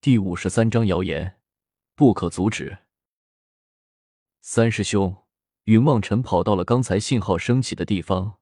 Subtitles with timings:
[0.00, 1.40] 第五十三章谣言
[1.96, 2.78] 不可阻止。
[4.40, 5.24] 三师兄，
[5.64, 8.38] 云梦辰跑到了刚才信号升起的地方，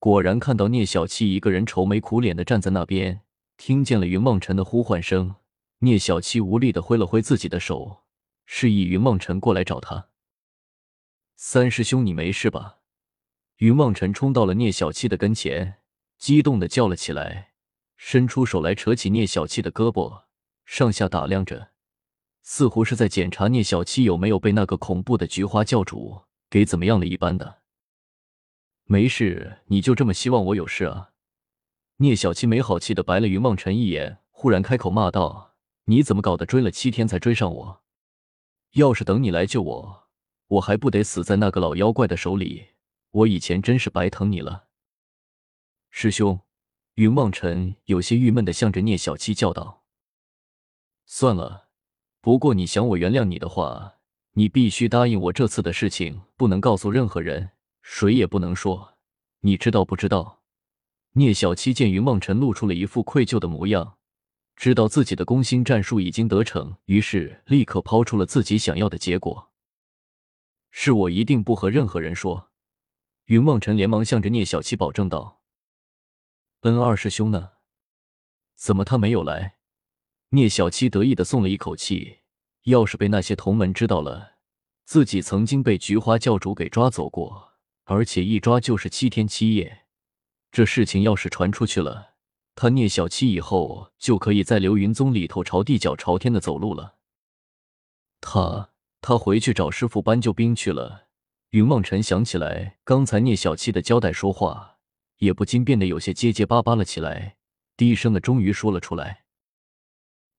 [0.00, 3.20] 果然看到聂小七一个人愁眉苦脸的站在那边。
[3.56, 5.36] 听见了云梦辰的呼唤声，
[5.78, 8.02] 聂小七无力的挥了挥自己的手，
[8.44, 10.08] 示意云梦辰过来找他。
[11.36, 12.78] 三师兄，你没事吧？
[13.58, 15.78] 云梦辰冲到了聂小七的跟前，
[16.18, 17.52] 激动的叫了起来，
[17.96, 20.24] 伸出手来扯起聂小七的胳膊，
[20.68, 21.70] 上下打量着，
[22.42, 27.62] 似乎是在检查聂小七有没有被那个恐怖的菊花教主给怎么样了一般的。
[28.84, 31.12] 没事，你就这么希望我有事啊？
[31.96, 35.56] 聂小七没好气的白了云梦辰一眼，忽然开口骂道
[35.88, 36.44] ：“你怎么搞的？
[36.44, 37.82] 追了七天才追上我？
[38.72, 40.08] 要是等你来救我，
[40.48, 42.66] 我还不得死在那个老妖怪的手里？
[43.10, 44.66] 我以前真是白疼你了。”
[45.88, 46.38] 师兄，
[46.96, 49.77] 云梦辰有些郁闷的向着聂小七叫道
[51.10, 51.68] ：“算了，
[52.20, 53.94] 不过你想我原谅你的话，
[54.32, 58.98] 你必须答应我，这次的事情不能告诉任何人，谁也不能说，
[59.40, 60.42] 你知道不知道？”
[61.16, 63.96] 聂小七见云梦辰露出了一副愧疚的模样，
[64.54, 69.50] 知道自己的攻心战术已经得逞，于是立刻抛出了自己想要的结果
[70.70, 72.50] ：“是我一定不和任何人说。”
[73.24, 75.40] 云梦辰连忙向着聂小七保证道
[76.60, 77.52] ：“恩二师兄呢？
[78.54, 79.54] 怎么他没有来？”
[80.30, 82.18] 聂小七得意的松了一口气，
[82.64, 84.32] 要是被那些同门知道了，
[84.84, 87.52] 自己曾经被菊花教主给抓走过，
[87.84, 89.86] 而且一抓就是七天七夜。
[90.52, 92.14] 这事情要是传出去了，
[92.54, 96.96] 他聂小七以后就可以在流云宗里头朝地脚朝天的走路了。
[98.20, 98.70] 他
[99.00, 101.06] 他回去找师傅搬救兵去了。
[101.50, 104.76] 云梦辰想起来刚才聂小七的交代，说话
[105.18, 107.36] 也不禁变得有些结结巴巴了起来，
[107.78, 109.24] 低声的终于说了出来：“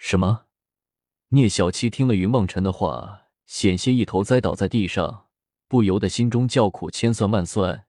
[0.00, 0.46] 什么？”
[1.28, 5.26] 聂小七听了云梦辰的话，险些一头栽倒在地上，
[5.68, 7.84] 不由得心中叫苦，千算万算。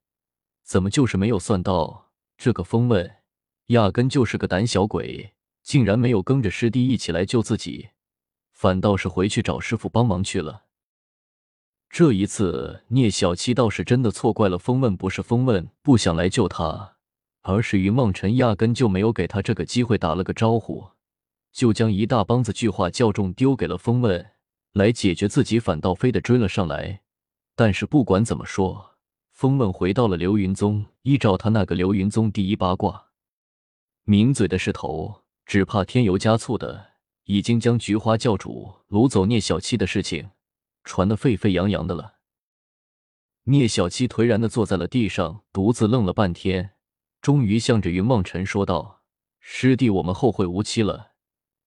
[0.64, 3.18] 怎么就是没有算到这个风问，
[3.68, 5.34] 压根就是个胆小鬼，
[5.64, 7.90] 竟然没有跟着师弟一起来救自己，
[8.52, 10.66] 反倒是回去找师傅帮忙去了。
[11.90, 16.98] 这一次，聂小七倒是真的错怪了风问，不是风问不想来救他，
[17.42, 20.91] 而是云梦辰压根就没有给他这个机会，打了个招呼，
[21.52, 24.32] 就将一大帮子巨化教众丢给了风问
[24.74, 27.02] 来解决，自己反倒飞的追了上来。
[27.56, 28.90] 但是不管怎么说。
[29.34, 33.08] 风问回到了流云宗，依照他那个流云宗第一八卦，
[34.04, 36.92] 抿嘴的势头，只怕添油加醋的，
[37.24, 40.30] 已经将菊花教主掳走聂小七的事情
[40.84, 42.18] 传得沸沸扬扬的了。
[43.46, 46.74] 聂小七颓然的坐在了地上，独自愣了半天，
[47.20, 49.02] 终于向着云梦辰说道
[49.40, 51.11] ：“师弟，我们后会无期了。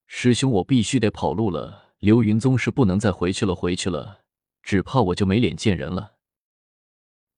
[0.07, 1.95] 师兄，我必须得跑路了。
[1.99, 4.25] 流云宗是不能再回去了，回去了，
[4.63, 6.17] 只怕我就没脸见人了。”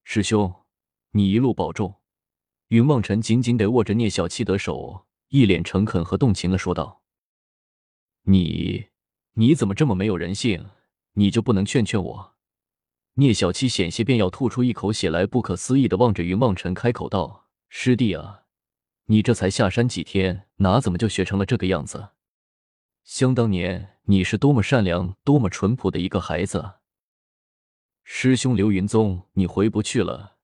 [0.03, 0.53] 师兄，
[1.13, 1.95] 你一路保重。
[2.69, 7.03] 云梦辰紧紧地握着聂小七的手，一脸诚恳和动情的说道
[8.27, 8.87] ：“你，
[9.35, 10.67] 你怎么这么没有人性？
[11.13, 12.35] 你就不能劝劝我？”
[13.15, 18.43] 聂小七险些便要吐出一口血来，不可思议的望着云梦辰，开口道：“师弟啊，
[19.05, 22.11] 你这才下山几天，哪怎么就学成了这个样子？
[23.07, 26.73] 想当年你是多么善良、多么淳朴的一个孩子。”
[28.03, 30.35] 师兄，刘云宗你回不去了。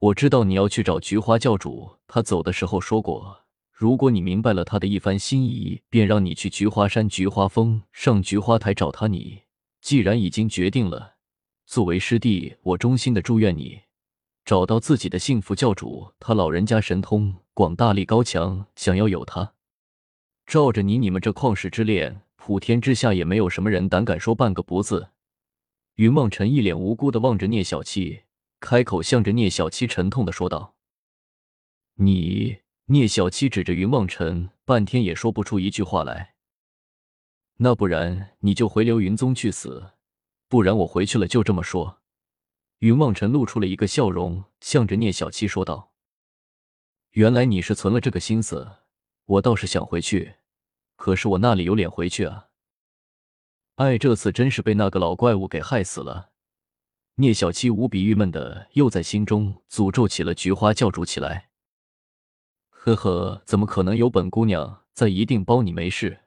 [0.00, 9.06] 我知道你要去找菊花教主，他走的时候说过，如果你明白了他的一番心意，便让你去菊花山、菊花峰上菊花台找他。
[9.06, 9.42] 你
[9.80, 11.14] 既然已经决定了，
[11.66, 13.82] 作为师弟，我衷心的祝愿你
[14.44, 15.54] 找到自己的幸福。
[15.54, 19.54] 教主他老人家神通广大，力高强，想要有他，
[20.48, 25.10] 照着你你们这旷世之恋，普天之下也没有什么人胆敢说半个不字。
[25.96, 28.22] 云梦辰一脸无辜的望着聂小七，
[28.58, 30.74] 开口向着聂小七沉痛的说道
[32.00, 32.60] ：“你。”
[32.90, 36.36] 聂小七指着云梦辰，半天也说不出一句话来。
[37.58, 39.90] 那不然你就回流云宗去死，
[40.48, 41.26] 不然我回去了。
[41.26, 41.98] 就这么说。
[42.78, 45.92] 云梦辰露出了一个笑容，向着聂小七说道
[47.12, 48.66] ：“原来你是存了这个心思，
[49.26, 50.36] 我倒是想回去，
[50.98, 52.48] 可是我那里有脸回去啊？”
[53.76, 56.32] 哎，这次真是被那个老怪物给害死了。
[57.14, 61.50] 聂小七无比郁闷的，又在心中诅咒起了菊花教主起来。
[62.68, 65.08] 呵呵，怎么可能有本姑娘在？
[65.08, 66.24] 一定包你没事。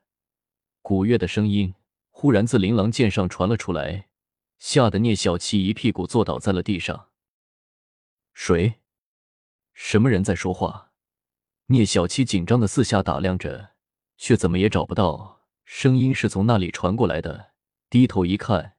[0.82, 1.76] 古月的声音
[2.10, 4.08] 忽然自琳琅剑上传了出来，
[4.58, 7.10] 吓得聂小七一屁股坐倒在了地上。
[8.34, 8.80] 谁？
[9.74, 10.92] 什么人在说话？
[11.68, 13.71] 聂小七紧张的四下打量着，
[14.22, 15.42] 却怎么也找不到。
[15.66, 17.54] 声音是从那里传过来的。
[17.90, 18.74] 低头一看，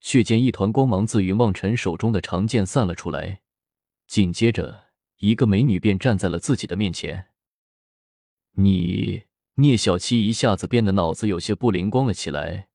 [0.00, 3.40] 却见一团光芒自云望尘手中的长剑散了出来，
[4.08, 4.86] 紧接着，
[5.18, 7.28] 一个美女便站在了自己的面前。
[8.56, 9.22] 你，
[9.54, 12.66] 聂小七一下子变得脑子有些不灵光了起来。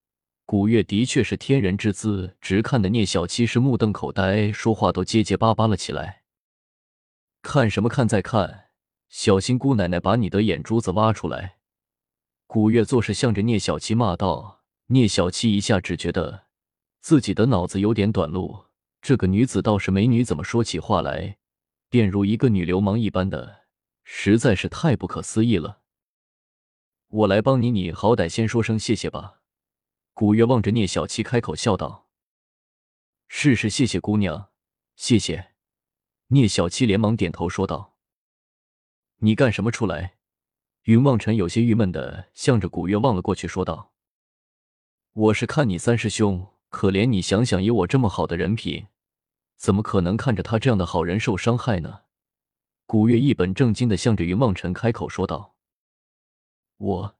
[0.46, 6.22] 古月的确是天人之姿，直看的聂小七是目瞪口呆，说话都结结巴巴了起来。
[7.42, 8.08] 看什么看？
[8.08, 8.70] 再看，
[9.10, 11.58] 小心姑奶奶把你的眼珠子挖出来！
[12.48, 14.64] 古月做事向着聂小七骂道。
[14.88, 16.46] 聂小七一下只觉得
[17.02, 18.66] 自己的脑子有点短路，
[19.02, 21.40] 这个女子倒是美女，怎么说起话来
[21.90, 23.66] 便如一个女流氓一般的，
[24.04, 25.82] 实在是太不可思议了。
[27.08, 29.42] 我来帮你，你好歹先说声谢谢吧。
[30.14, 32.08] 古月望着聂小七开口笑道
[33.28, 34.52] ：“是是，谢谢姑娘，
[34.96, 35.54] 谢谢。”
[36.30, 37.98] 聂小七连忙点头说道
[39.22, 40.15] ：“你干什么出来？”
[40.86, 43.92] 云望尘有些郁闷的向着古月望了过去，说道。
[45.14, 48.86] 我是看你三师兄可怜你，想想以我这么好的人品，
[49.58, 52.02] 怎么可能看着他这样的好人受伤害呢？
[52.86, 55.56] 古月一本正经的向着云望尘开口说道
[56.78, 57.16] ：“我。”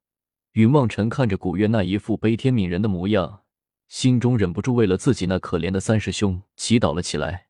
[0.54, 3.42] 云望尘看着古月那一副悲天悯人的模样，
[3.88, 7.48] 心中忍不住为了自己那可怜的三师兄祈祷了起来。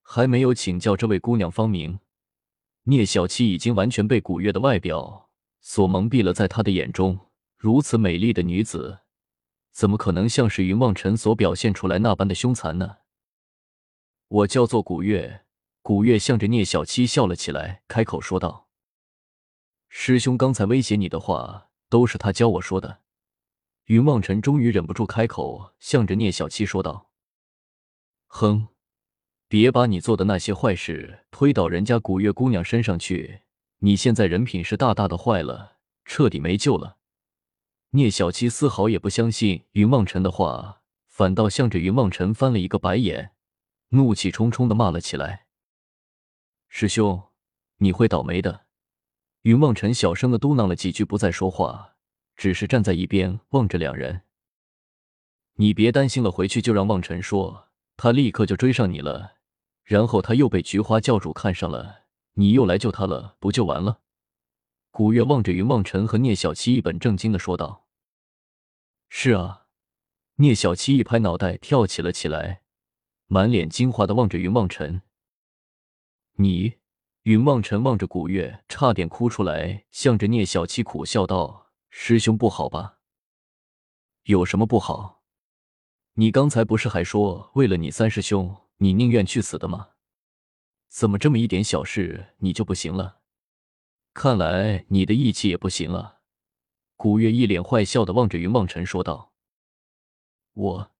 [0.00, 2.00] 还没有请教这位姑娘芳名，
[2.88, 5.28] 聂小七已经完全被古月的外表
[5.60, 7.18] 所蒙蔽了，在他的眼中，
[7.56, 9.00] 如此美丽的女子。
[9.72, 12.98] 怎么可能像是云望尘所表现出来那般的凶残呢？
[14.28, 15.42] 我叫做古月。
[15.82, 18.68] 古月向着聂小七笑了起来，开口说道
[19.88, 23.02] ：“师兄刚才威胁你的话，都是他教我说的。”
[23.86, 27.10] 云望尘终于忍不住开口，向着聂小七说道
[28.26, 28.68] ：“哼，
[29.48, 33.42] 别把你做的那些坏事推到人家古月姑娘身上去。
[33.78, 36.96] 你现在人品是大大的坏了，彻底没救了。”
[37.90, 43.32] 聂小七丝毫也不相信云望尘的话，反倒向着云望尘翻了一个白眼，
[43.90, 45.46] 怒气冲冲的骂了起来
[46.68, 47.22] ：“师兄，
[47.78, 48.66] 你会倒霉的！”
[49.42, 51.94] 云望尘小声的嘟囔了几句，不再说话，
[52.34, 54.22] 只是站在一边望着两人。
[55.54, 59.35] 你别担心了，回去就让望尘说，他立刻就追上你了，
[59.86, 64.00] 然后他又被菊花教主看上了，你又来救他了，不就完了？
[64.90, 67.86] 古月望着云望尘和聂小七，一本正经的说道
[69.08, 69.66] ：“是啊。”
[70.38, 72.62] 聂小七一拍脑袋，跳起了起来，
[73.26, 75.02] 满脸惊讶的望着云望尘。
[76.38, 76.78] “你？”
[77.22, 82.98] 云望尘望着古月，差点哭出来，向着聂小七苦笑道：“师兄不好吧？
[84.24, 85.22] 有什么不好？
[86.14, 89.90] 你刚才不是还说为了你三师兄，你宁愿去死的吗？
[90.88, 93.20] 怎么这么一点小事你就不行了？”
[94.14, 96.20] 看来你的义气也不行了。
[96.96, 99.32] 古月一脸坏笑的望着云望尘说道
[100.54, 100.92] ：“我。”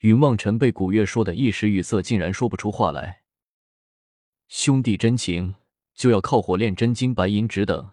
[0.00, 3.24] 云望尘被古月说的一时语塞，竟然说不出话来。
[4.48, 5.56] 兄弟真情
[5.94, 7.92] 就要靠火炼真金白银值等，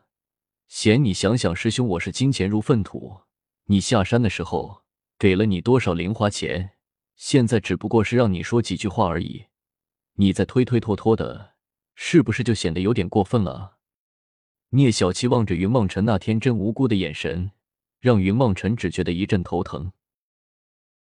[0.69, 3.23] 嫌你想想，师兄我是金钱如粪土，
[3.65, 4.83] 你下山的时候
[5.19, 6.76] 给了你多少零花钱？
[7.17, 9.47] 现在只不过是让你说几句话而已，
[10.13, 11.55] 你再推推拖拖的，
[11.95, 13.77] 是不是就显得有点过分了？
[14.69, 17.51] 聂小七望着云梦辰那天真无辜的眼神，
[17.99, 19.91] 让云梦辰只觉得一阵头疼。